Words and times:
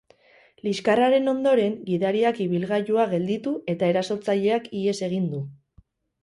Liskarraren 0.67 1.31
ondoren, 1.33 1.75
gidariak 1.89 2.39
ibilgailua 2.45 3.05
gelditu, 3.13 3.53
eta 3.75 3.91
erasotzaileak 3.93 4.73
ihes 4.81 4.97
egin 5.11 5.29
du. 5.37 5.45